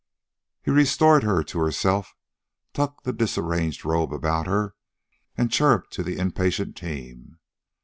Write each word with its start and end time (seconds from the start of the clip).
He 0.63 0.71
restored 0.71 1.21
her 1.21 1.43
to 1.43 1.59
herself, 1.59 2.15
tucked 2.73 3.03
the 3.03 3.13
disarranged 3.13 3.85
robe 3.85 4.11
about 4.11 4.47
her, 4.47 4.73
and 5.37 5.51
chirruped 5.51 5.93
to 5.93 6.01
the 6.01 6.17
impatient 6.17 6.75
team. 6.75 7.37